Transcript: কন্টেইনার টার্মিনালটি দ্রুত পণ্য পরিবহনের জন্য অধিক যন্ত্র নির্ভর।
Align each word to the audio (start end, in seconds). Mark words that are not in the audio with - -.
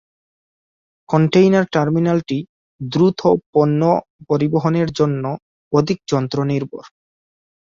কন্টেইনার 1.09 1.65
টার্মিনালটি 1.73 2.37
দ্রুত 2.81 3.21
পণ্য 3.53 3.81
পরিবহনের 4.29 4.89
জন্য 4.99 5.23
অধিক 5.73 5.99
যন্ত্র 6.07 6.37
নির্ভর। 6.43 6.85